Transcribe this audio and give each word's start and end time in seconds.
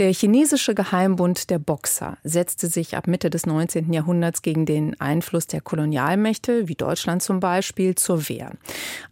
Der 0.00 0.14
chinesische 0.14 0.74
Geheimbund 0.74 1.50
der 1.50 1.58
Boxer 1.58 2.16
setzte 2.24 2.68
sich 2.68 2.96
ab 2.96 3.06
Mitte 3.06 3.28
des 3.28 3.44
19. 3.44 3.92
Jahrhunderts 3.92 4.40
gegen 4.40 4.64
den 4.64 4.98
Einfluss 4.98 5.46
der 5.46 5.60
Kolonialmächte, 5.60 6.68
wie 6.68 6.74
Deutschland 6.74 7.22
zum 7.22 7.38
Beispiel, 7.38 7.96
zur 7.96 8.26
Wehr. 8.30 8.52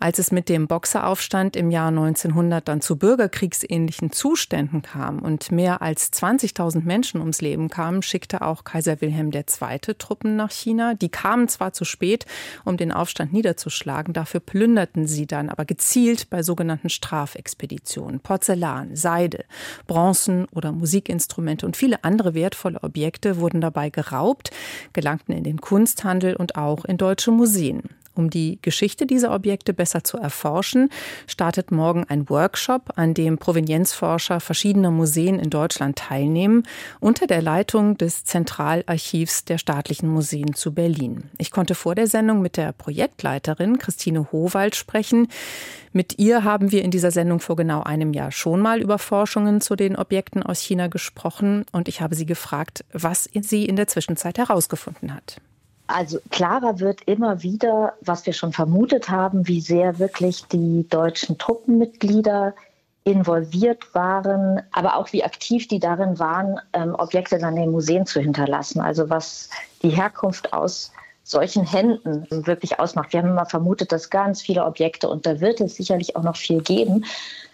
Als 0.01 0.19
es 0.19 0.32
mit 0.32 0.48
dem 0.48 0.66
Boxeraufstand 0.66 1.56
im 1.56 1.71
Jahr 1.71 1.88
1900 1.88 2.66
dann 2.66 2.80
zu 2.80 2.97
bürgerkriegsähnlichen 2.97 4.12
Zuständen 4.12 4.80
kam 4.80 5.19
und 5.19 5.53
mehr 5.53 5.83
als 5.83 6.11
20.000 6.11 6.85
Menschen 6.85 7.20
ums 7.20 7.43
Leben 7.43 7.69
kamen, 7.69 8.01
schickte 8.01 8.40
auch 8.40 8.65
Kaiser 8.65 9.02
Wilhelm 9.02 9.30
II. 9.30 9.44
Truppen 9.98 10.37
nach 10.37 10.51
China. 10.51 10.94
Die 10.94 11.11
kamen 11.11 11.48
zwar 11.48 11.75
zu 11.75 11.84
spät, 11.84 12.25
um 12.65 12.79
den 12.79 12.93
Aufstand 12.93 13.34
niederzuschlagen, 13.34 14.15
dafür 14.15 14.40
plünderten 14.40 15.07
sie 15.07 15.26
dann 15.26 15.51
aber 15.51 15.66
gezielt 15.66 16.30
bei 16.30 16.43
sogenannten 16.43 16.89
Strafexpeditionen 16.89 18.20
Porzellan, 18.20 18.97
Seide, 18.97 19.45
Bronzen 19.87 20.47
oder 20.55 20.77
Musikinstrumente 20.78 21.66
und 21.66 21.77
viele 21.77 22.05
andere 22.05 22.34
wertvolle 22.34 22.82
Objekte 22.82 23.38
wurden 23.38 23.60
dabei 23.60 23.91
geraubt, 23.91 24.50
gelangten 24.92 25.32
in 25.32 25.45
den 25.45 25.60
Kunsthandel 25.60 26.37
und 26.37 26.56
auch 26.56 26.84
in 26.84 26.96
deutsche 26.96 27.30
Museen. 27.30 27.82
Um 28.19 28.31
die 28.31 28.59
Geschichte 28.63 29.07
dieser 29.07 29.33
Objekte 29.33 29.73
besser 29.73 30.03
zu 30.03 30.17
erforschen, 30.17 30.91
startet 31.29 31.71
morgen 31.71 32.05
ein 32.09 32.29
Workshop, 32.29 32.95
an 32.97 33.15
dem 33.15 33.39
Provenienzforscher 33.39 34.41
verschiedener 34.41 34.91
Museen 34.91 35.39
in 35.39 35.51
Deutschland 35.51 35.97
teilnehmen, 35.97 36.65
unter 36.99 37.29
der 37.29 37.43
Leitung 37.43 37.97
des 37.97 38.25
Zentralarchivs 38.25 39.45
der 39.45 39.59
staatlichen 39.59 40.09
Museen 40.09 40.55
zu 40.55 40.75
Berlin. 40.75 41.31
Ich 41.39 41.53
konnte 41.53 41.77
vor 41.77 41.95
der 41.95 42.09
Sendung 42.09 42.43
mit 42.43 42.57
der 42.57 42.73
Projektleiterin 42.73 43.79
Christine 43.79 44.33
Howald 44.33 44.75
sprechen. 44.75 45.29
Mit 45.93 46.19
ihr 46.19 46.43
haben 46.43 46.73
wir 46.73 46.83
in 46.83 46.91
dieser 46.91 47.13
Sendung 47.13 47.39
vor 47.39 47.55
genau 47.55 47.85
einem 47.85 48.13
Jahr 48.13 48.33
schon 48.33 48.59
mal 48.59 48.80
über 48.80 48.99
Forschungen 48.99 49.61
zu 49.61 49.77
den 49.77 49.95
Objekten 49.95 50.43
aus 50.43 50.59
China 50.59 50.88
gesprochen 50.88 51.66
und 51.71 51.87
ich 51.87 52.01
habe 52.01 52.16
sie 52.16 52.27
gefragt, 52.27 52.85
was 52.93 53.29
sie 53.32 53.65
in 53.65 53.77
der 53.77 53.87
Zwischenzeit 53.87 54.38
herausgefunden 54.38 55.15
hat. 55.15 55.41
Also 55.89 56.19
klarer 56.31 56.81
wird 56.81 57.03
immer 57.07 57.43
wieder, 57.43 57.95
was 58.03 58.27
wir 58.27 58.35
schon 58.35 58.53
vermutet 58.53 59.09
haben, 59.09 59.49
wie 59.49 59.61
sehr 59.61 59.99
wirklich 59.99 60.45
die 60.47 60.87
deutschen 60.89 61.39
Truppenmitglieder 61.39 62.55
involviert 63.05 63.95
waren, 63.95 64.61
aber 64.72 64.97
auch 64.97 65.12
wie 65.14 65.25
aktiv 65.25 65.66
die 65.66 65.78
darin 65.78 66.19
waren, 66.19 66.61
ähm, 66.75 66.94
Objekte 66.94 67.39
dann 67.39 67.56
in 67.56 67.62
den 67.62 67.70
Museen 67.70 68.05
zu 68.05 68.20
hinterlassen. 68.20 68.81
Also 68.81 69.09
was 69.09 69.48
die 69.83 69.89
Herkunft 69.89 70.53
aus 70.53 70.92
solchen 71.25 71.66
Händen 71.66 72.27
wirklich 72.31 72.78
ausmacht. 72.78 73.12
Wir 73.12 73.20
haben 73.20 73.31
immer 73.31 73.47
vermutet, 73.47 73.92
dass 73.92 74.11
ganz 74.11 74.42
viele 74.42 74.64
Objekte, 74.64 75.09
und 75.09 75.27
da 75.27 75.41
wird 75.41 75.61
es 75.61 75.77
sicherlich 75.77 76.16
auch 76.16 76.22
noch 76.22 76.36
viel 76.36 76.62
geben, 76.62 77.05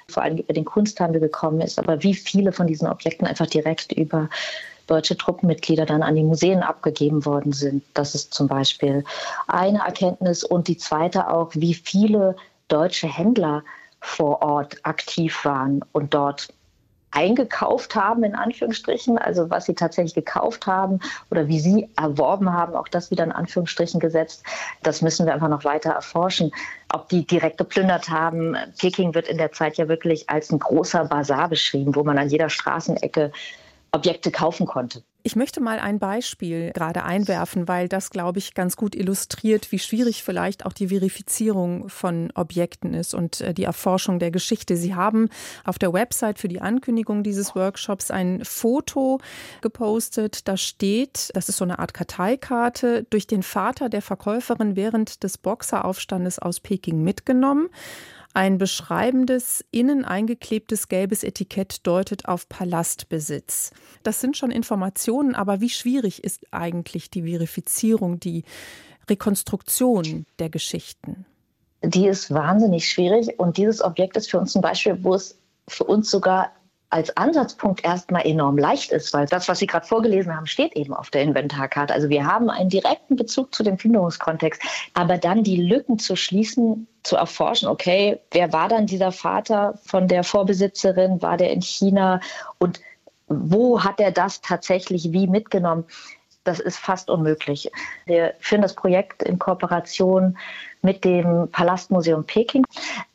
vor 0.09 0.23
allem 0.23 0.39
über 0.39 0.53
den 0.53 0.65
Kunsthandel 0.65 1.21
gekommen 1.21 1.61
ist, 1.61 1.79
aber 1.79 2.03
wie 2.03 2.15
viele 2.15 2.53
von 2.53 2.67
diesen 2.67 2.89
Objekten 2.89 3.27
einfach 3.27 3.47
direkt 3.47 3.93
über 3.93 4.29
deutsche 4.87 5.17
Truppenmitglieder 5.17 5.87
dann 5.87 6.03
an 6.03 6.15
die 6.15 6.23
Museen 6.23 6.63
abgegeben 6.63 7.25
worden 7.25 7.53
sind. 7.53 7.85
Das 7.95 8.15
ist 8.15 8.35
zum 8.35 8.49
Beispiel 8.49 9.05
eine 9.47 9.79
Erkenntnis. 9.79 10.45
Und 10.45 10.69
die 10.69 10.77
zweite 10.77 11.31
auch, 11.31 11.51
wie 11.55 11.75
viele 11.75 12.37
deutsche 12.69 13.09
Händler 13.09 13.63
vor 14.01 14.43
Ort 14.43 14.79
aktiv 14.83 15.45
waren 15.45 15.83
und 15.93 16.13
dort 16.15 16.49
eingekauft 17.15 17.95
haben, 17.95 18.25
in 18.25 18.35
Anführungsstrichen, 18.35 19.19
also 19.19 19.49
was 19.49 19.67
sie 19.67 19.75
tatsächlich 19.75 20.15
gekauft 20.15 20.67
haben 20.67 20.99
oder 21.31 21.47
wie 21.47 21.61
sie 21.61 21.89
erworben 21.97 22.53
haben, 22.53 22.75
auch 22.75 22.89
das 22.89 23.11
wieder 23.11 23.25
in 23.25 23.33
Anführungsstrichen 23.33 24.01
gesetzt. 24.01 24.43
Das 24.83 25.01
müssen 25.01 25.25
wir 25.25 25.33
einfach 25.33 25.49
noch 25.49 25.65
weiter 25.65 25.91
erforschen. 25.91 26.51
Ob 26.93 27.09
die 27.09 27.25
direkt 27.25 27.59
geplündert 27.59 28.11
haben. 28.11 28.57
Peking 28.79 29.15
wird 29.15 29.29
in 29.29 29.39
der 29.39 29.53
Zeit 29.53 29.77
ja 29.77 29.89
wirklich 29.89 30.29
als 30.29 30.51
ein 30.51 30.59
großer 30.59 31.05
Bazar 31.05 31.49
beschrieben, 31.49 31.95
wo 31.95 32.03
man 32.03 32.19
an 32.19 32.29
jeder 32.29 32.51
Straßenecke 32.51 33.33
Objekte 33.95 34.31
kaufen 34.31 34.67
konnte. 34.67 35.03
Ich 35.27 35.37
möchte 35.37 35.63
mal 35.63 35.79
ein 35.79 35.99
Beispiel 35.99 36.71
gerade 36.73 37.03
einwerfen, 37.03 37.67
weil 37.67 37.89
das, 37.89 38.11
glaube 38.11 38.39
ich, 38.39 38.53
ganz 38.53 38.77
gut 38.77 38.95
illustriert, 38.95 39.73
wie 39.73 39.79
schwierig 39.79 40.23
vielleicht 40.23 40.67
auch 40.67 40.75
die 40.75 40.89
Verifizierung 40.89 41.89
von 41.89 42.31
Objekten 42.35 42.93
ist 42.93 43.15
und 43.15 43.41
äh, 43.41 43.55
die 43.55 43.65
Erforschung 43.65 44.19
der 44.19 44.31
Geschichte. 44.31 44.77
Sie 44.77 44.95
haben 44.95 45.31
auf 45.65 45.79
der 45.79 45.95
Website 45.95 46.39
für 46.39 46.49
die 46.49 46.61
Ankündigung 46.61 47.23
dieses 47.23 47.55
Workshops 47.55 48.11
ein 48.11 48.45
Foto 48.45 49.19
gepostet. 49.63 50.47
Da 50.47 50.59
steht, 50.59 51.31
das 51.33 51.49
ist 51.49 51.57
so 51.57 51.65
eine 51.65 51.79
Art 51.79 51.95
Karteikarte, 51.95 53.07
durch 53.09 53.27
den 53.27 53.43
Vater 53.43 53.89
der 53.89 54.03
Verkäuferin 54.03 54.77
während 54.77 55.23
des 55.23 55.39
Boxeraufstandes 55.39 56.39
aus 56.39 56.61
Peking 56.61 57.03
mitgenommen. 57.03 57.71
Ein 58.37 58.59
beschreibendes, 58.59 59.65
innen 59.71 60.05
eingeklebtes 60.05 60.89
gelbes 60.89 61.23
Etikett 61.23 61.87
deutet 61.87 62.27
auf 62.27 62.49
Palastbesitz. 62.49 63.71
Das 64.03 64.21
sind 64.21 64.37
schon 64.37 64.51
Informationen, 64.51 65.37
aber 65.37 65.61
wie 65.61 65.71
schwierig 65.71 66.25
ist 66.25 66.45
eigentlich 66.51 67.11
die 67.11 67.23
Verifizierung, 67.23 68.19
die 68.19 68.43
Rekonstruktion 69.09 70.27
der 70.41 70.51
Geschichten? 70.51 71.27
Die 71.85 72.09
ist 72.09 72.33
wahnsinnig 72.33 72.91
schwierig 72.91 73.39
und 73.39 73.57
dieses 73.57 73.81
Objekt 73.81 74.17
ist 74.17 74.29
für 74.29 74.41
uns 74.41 74.57
ein 74.57 74.63
Beispiel, 74.63 74.99
wo 75.05 75.15
es 75.15 75.39
für 75.69 75.85
uns 75.85 76.11
sogar 76.11 76.51
als 76.95 77.17
Ansatzpunkt 77.17 77.85
erstmal 77.85 78.25
enorm 78.25 78.57
leicht 78.57 78.93
ist, 78.93 79.13
weil 79.13 79.27
das, 79.27 79.49
was 79.49 79.59
Sie 79.59 79.67
gerade 79.67 79.85
vorgelesen 79.85 80.37
haben, 80.37 80.47
steht 80.47 80.77
eben 80.77 80.95
auf 80.95 81.11
der 81.11 81.23
Inventarkarte. 81.23 81.93
Also 81.93 82.09
wir 82.09 82.25
haben 82.25 82.49
einen 82.51 82.69
direkten 82.69 83.17
Bezug 83.17 83.53
zu 83.53 83.65
dem 83.65 83.77
Plünderungskontext, 83.77 84.63
aber 84.95 85.19
dann 85.19 85.43
die 85.43 85.61
Lücken 85.61 85.99
zu 85.99 86.15
schließen, 86.15 86.87
zu 87.03 87.17
erforschen, 87.17 87.69
okay, 87.69 88.21
wer 88.31 88.53
war 88.53 88.69
dann 88.69 88.87
dieser 88.87 89.11
Vater 89.11 89.77
von 89.85 90.07
der 90.07 90.23
Vorbesitzerin, 90.23 91.21
war 91.21 91.37
der 91.37 91.51
in 91.51 91.63
China 91.63 92.21
und 92.59 92.81
wo 93.27 93.83
hat 93.83 93.99
er 93.99 94.13
das 94.13 94.41
tatsächlich 94.41 95.13
wie 95.13 95.27
mitgenommen? 95.27 95.87
Das 96.45 96.61
ist 96.61 96.79
fast 96.79 97.11
unmöglich. 97.11 97.73
Wir 98.07 98.35
führen 98.39 98.63
das 98.63 98.75
Projekt 98.75 99.25
in 99.25 99.41
Kooperation 99.41 100.39
mit 100.83 101.05
dem 101.05 101.49
Palastmuseum 101.51 102.25
Peking 102.25 102.65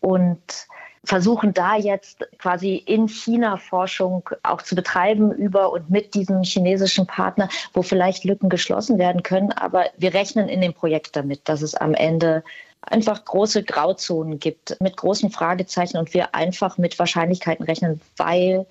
und 0.01 0.67
versuchen 1.03 1.53
da 1.53 1.75
jetzt 1.75 2.27
quasi 2.37 2.75
in 2.75 3.07
China 3.07 3.57
Forschung 3.57 4.29
auch 4.43 4.61
zu 4.61 4.75
betreiben 4.75 5.31
über 5.31 5.71
und 5.71 5.89
mit 5.89 6.13
diesem 6.13 6.43
chinesischen 6.43 7.07
Partner, 7.07 7.49
wo 7.73 7.81
vielleicht 7.81 8.23
Lücken 8.23 8.49
geschlossen 8.49 8.97
werden 8.97 9.23
können. 9.23 9.51
Aber 9.53 9.85
wir 9.97 10.13
rechnen 10.13 10.49
in 10.49 10.61
dem 10.61 10.73
Projekt 10.73 11.15
damit, 11.15 11.41
dass 11.47 11.61
es 11.61 11.75
am 11.75 11.93
Ende 11.93 12.43
einfach 12.81 13.25
große 13.25 13.63
Grauzonen 13.63 14.39
gibt 14.39 14.77
mit 14.79 14.97
großen 14.97 15.31
Fragezeichen 15.31 15.97
und 15.97 16.13
wir 16.13 16.33
einfach 16.35 16.77
mit 16.77 16.97
Wahrscheinlichkeiten 16.97 17.65
rechnen, 17.65 18.01
weil 18.17 18.65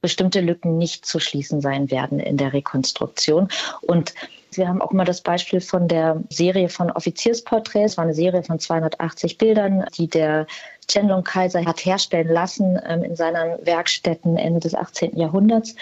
bestimmte 0.00 0.40
Lücken 0.40 0.78
nicht 0.78 1.06
zu 1.06 1.20
schließen 1.20 1.60
sein 1.60 1.90
werden 1.90 2.18
in 2.18 2.36
der 2.36 2.52
Rekonstruktion. 2.52 3.48
Und 3.82 4.14
wir 4.56 4.68
haben 4.68 4.82
auch 4.82 4.92
mal 4.92 5.04
das 5.04 5.20
Beispiel 5.20 5.60
von 5.60 5.88
der 5.88 6.22
Serie 6.30 6.68
von 6.68 6.90
Offiziersporträts, 6.90 7.96
war 7.96 8.04
eine 8.04 8.14
Serie 8.14 8.42
von 8.42 8.58
280 8.58 9.38
Bildern, 9.38 9.84
die 9.96 10.08
der 10.08 10.46
Chenlong 10.88 11.24
Kaiser 11.24 11.64
hat 11.64 11.84
herstellen 11.84 12.28
lassen 12.28 12.78
ähm, 12.86 13.02
in 13.02 13.16
seinen 13.16 13.64
Werkstätten 13.64 14.36
Ende 14.36 14.60
des 14.60 14.74
18. 14.74 15.16
Jahrhunderts. 15.16 15.74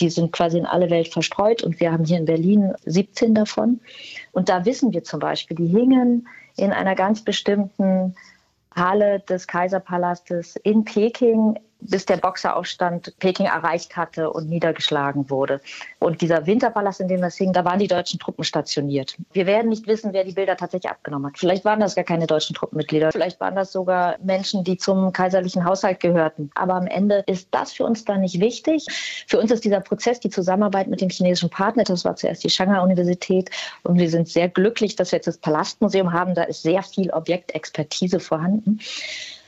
Die 0.00 0.10
sind 0.10 0.32
quasi 0.32 0.58
in 0.58 0.66
alle 0.66 0.90
Welt 0.90 1.08
verstreut 1.08 1.62
und 1.62 1.78
wir 1.78 1.92
haben 1.92 2.04
hier 2.04 2.18
in 2.18 2.24
Berlin 2.24 2.72
17 2.84 3.34
davon. 3.34 3.80
Und 4.32 4.48
da 4.48 4.64
wissen 4.64 4.92
wir 4.92 5.04
zum 5.04 5.20
Beispiel, 5.20 5.56
die 5.56 5.68
hingen 5.68 6.26
in 6.56 6.72
einer 6.72 6.94
ganz 6.96 7.22
bestimmten 7.22 8.16
Halle 8.74 9.20
des 9.20 9.46
Kaiserpalastes 9.46 10.56
in 10.56 10.84
Peking 10.84 11.58
bis 11.84 12.06
der 12.06 12.16
Boxeraufstand 12.16 13.14
Peking 13.18 13.46
erreicht 13.46 13.96
hatte 13.96 14.30
und 14.30 14.48
niedergeschlagen 14.48 15.30
wurde. 15.30 15.60
Und 15.98 16.20
dieser 16.20 16.46
Winterpalast, 16.46 17.00
in 17.00 17.08
dem 17.08 17.20
das 17.20 17.36
hing, 17.36 17.52
da 17.52 17.64
waren 17.64 17.78
die 17.78 17.86
deutschen 17.86 18.18
Truppen 18.18 18.44
stationiert. 18.44 19.16
Wir 19.32 19.46
werden 19.46 19.68
nicht 19.68 19.86
wissen, 19.86 20.12
wer 20.12 20.24
die 20.24 20.32
Bilder 20.32 20.56
tatsächlich 20.56 20.90
abgenommen 20.90 21.30
hat. 21.30 21.38
Vielleicht 21.38 21.64
waren 21.64 21.80
das 21.80 21.94
gar 21.94 22.04
keine 22.04 22.26
deutschen 22.26 22.54
Truppenmitglieder. 22.54 23.12
Vielleicht 23.12 23.40
waren 23.40 23.54
das 23.54 23.72
sogar 23.72 24.16
Menschen, 24.22 24.64
die 24.64 24.76
zum 24.76 25.12
kaiserlichen 25.12 25.64
Haushalt 25.64 26.00
gehörten. 26.00 26.50
Aber 26.54 26.74
am 26.74 26.86
Ende 26.86 27.22
ist 27.26 27.48
das 27.50 27.72
für 27.72 27.84
uns 27.84 28.04
dann 28.04 28.22
nicht 28.22 28.40
wichtig. 28.40 28.86
Für 29.26 29.38
uns 29.38 29.50
ist 29.50 29.64
dieser 29.64 29.80
Prozess, 29.80 30.20
die 30.20 30.30
Zusammenarbeit 30.30 30.88
mit 30.88 31.00
dem 31.00 31.10
chinesischen 31.10 31.50
Partner, 31.50 31.84
das 31.84 32.04
war 32.04 32.16
zuerst 32.16 32.44
die 32.44 32.50
Shanghai-Universität. 32.50 33.50
Und 33.82 33.98
wir 33.98 34.10
sind 34.10 34.28
sehr 34.28 34.48
glücklich, 34.48 34.96
dass 34.96 35.12
wir 35.12 35.18
jetzt 35.18 35.26
das 35.26 35.38
Palastmuseum 35.38 36.12
haben. 36.12 36.34
Da 36.34 36.44
ist 36.44 36.62
sehr 36.62 36.82
viel 36.82 37.10
Objektexpertise 37.10 38.20
vorhanden. 38.20 38.80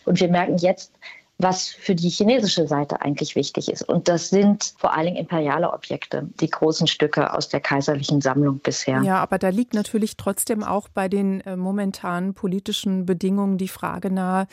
Und 0.05 0.21
wir 0.21 0.29
merken 0.29 0.57
jetzt, 0.59 0.93
was 1.39 1.69
für 1.69 1.95
die 1.95 2.09
chinesische 2.09 2.67
Seite 2.67 3.03
eigentlich 3.03 3.37
wichtig 3.37 3.71
ist. 3.71 3.83
Und 3.83 4.09
das 4.09 4.31
sind 4.31 4.75
vor 4.79 4.95
allen 4.95 5.07
Dingen 5.07 5.17
imperiale 5.19 5.71
Objekte, 5.71 6.29
die 6.41 6.49
großen 6.49 6.87
Stücke 6.87 7.35
aus 7.35 7.49
der 7.49 7.61
kaiserlichen 7.61 8.23
Sammlung 8.23 8.59
bisher. 8.59 9.03
Ja, 9.03 9.23
aber 9.23 9.39
da 9.39 9.51
liegt 9.51 9.75
natürlich 9.75 10.17
trotzdem 10.17 10.65
auch 10.65 10.89
bei 10.89 11.09
den 11.09 11.43
äh, 11.43 11.57
momentanen 11.57 12.33
politischen 12.33 13.05
Bedingungen 13.05 13.59
die 13.59 13.69
Frage 13.69 14.11
nahe, 14.11 14.47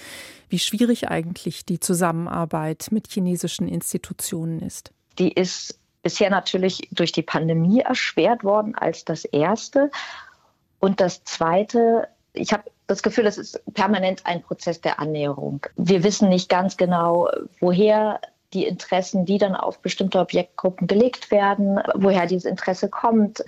wie 0.49 0.59
schwierig 0.59 1.07
eigentlich 1.07 1.65
die 1.65 1.79
Zusammenarbeit 1.79 2.87
mit 2.91 3.07
chinesischen 3.09 3.69
Institutionen 3.69 4.59
ist. 4.59 4.91
Die 5.19 5.31
ist 5.31 5.79
bisher 6.01 6.29
natürlich 6.29 6.89
durch 6.91 7.13
die 7.13 7.21
Pandemie 7.21 7.79
erschwert 7.79 8.43
worden 8.43 8.75
als 8.75 9.05
das 9.05 9.23
erste. 9.23 9.89
Und 10.79 10.99
das 10.99 11.23
zweite, 11.23 12.09
ich 12.33 12.51
habe 12.51 12.63
das 12.87 13.03
Gefühl, 13.03 13.25
es 13.25 13.37
ist 13.37 13.61
permanent 13.73 14.25
ein 14.25 14.41
Prozess 14.41 14.81
der 14.81 14.99
Annäherung. 14.99 15.65
Wir 15.75 16.03
wissen 16.03 16.29
nicht 16.29 16.49
ganz 16.49 16.77
genau, 16.77 17.29
woher 17.59 18.19
die 18.53 18.65
Interessen, 18.65 19.25
die 19.25 19.37
dann 19.37 19.55
auf 19.55 19.79
bestimmte 19.79 20.19
Objektgruppen 20.19 20.87
gelegt 20.87 21.31
werden, 21.31 21.79
woher 21.95 22.27
dieses 22.27 22.45
Interesse 22.45 22.89
kommt. 22.89 23.43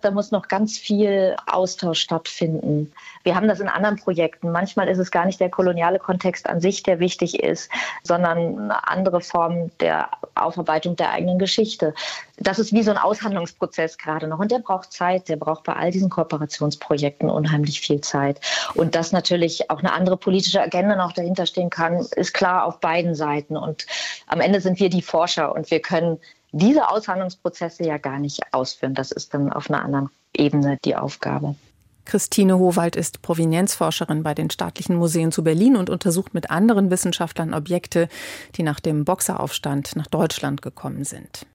Da 0.00 0.12
muss 0.12 0.30
noch 0.30 0.46
ganz 0.46 0.78
viel 0.78 1.34
Austausch 1.46 2.00
stattfinden. 2.00 2.92
Wir 3.24 3.34
haben 3.34 3.48
das 3.48 3.58
in 3.58 3.68
anderen 3.68 3.96
Projekten. 3.96 4.52
Manchmal 4.52 4.88
ist 4.88 4.98
es 4.98 5.10
gar 5.10 5.26
nicht 5.26 5.40
der 5.40 5.50
koloniale 5.50 5.98
Kontext 5.98 6.48
an 6.48 6.60
sich, 6.60 6.84
der 6.84 7.00
wichtig 7.00 7.42
ist, 7.42 7.68
sondern 8.04 8.58
eine 8.58 8.88
andere 8.88 9.20
Form 9.20 9.70
der 9.80 10.08
Aufarbeitung 10.36 10.94
der 10.94 11.10
eigenen 11.10 11.40
Geschichte. 11.40 11.94
Das 12.36 12.60
ist 12.60 12.72
wie 12.72 12.84
so 12.84 12.92
ein 12.92 12.96
Aushandlungsprozess 12.96 13.98
gerade 13.98 14.28
noch. 14.28 14.38
Und 14.38 14.52
der 14.52 14.60
braucht 14.60 14.92
Zeit. 14.92 15.28
Der 15.28 15.36
braucht 15.36 15.64
bei 15.64 15.72
all 15.72 15.90
diesen 15.90 16.10
Kooperationsprojekten 16.10 17.28
unheimlich 17.28 17.80
viel 17.80 18.00
Zeit. 18.00 18.40
Und 18.74 18.94
dass 18.94 19.10
natürlich 19.10 19.68
auch 19.68 19.80
eine 19.80 19.92
andere 19.92 20.16
politische 20.16 20.62
Agenda 20.62 20.94
noch 20.94 21.12
dahinter 21.12 21.46
stehen 21.46 21.70
kann, 21.70 22.06
ist 22.14 22.34
klar 22.34 22.64
auf 22.64 22.78
beiden 22.78 23.16
Seiten. 23.16 23.56
Und 23.56 23.86
am 24.28 24.40
Ende 24.40 24.60
sind 24.60 24.78
wir 24.78 24.90
die 24.90 25.02
Forscher 25.02 25.52
und 25.52 25.72
wir 25.72 25.80
können 25.80 26.20
diese 26.52 26.88
Aushandlungsprozesse 26.88 27.84
ja 27.84 27.98
gar 27.98 28.18
nicht 28.18 28.40
ausführen. 28.52 28.94
Das 28.94 29.12
ist 29.12 29.34
dann 29.34 29.52
auf 29.52 29.70
einer 29.70 29.82
anderen 29.84 30.10
Ebene 30.34 30.78
die 30.84 30.96
Aufgabe. 30.96 31.54
Christine 32.04 32.58
Howald 32.58 32.96
ist 32.96 33.20
Provenienzforscherin 33.20 34.22
bei 34.22 34.32
den 34.32 34.48
Staatlichen 34.48 34.96
Museen 34.96 35.30
zu 35.30 35.44
Berlin 35.44 35.76
und 35.76 35.90
untersucht 35.90 36.32
mit 36.32 36.50
anderen 36.50 36.90
Wissenschaftlern 36.90 37.52
Objekte, 37.52 38.08
die 38.54 38.62
nach 38.62 38.80
dem 38.80 39.04
Boxeraufstand 39.04 39.94
nach 39.94 40.06
Deutschland 40.06 40.62
gekommen 40.62 41.04
sind. 41.04 41.46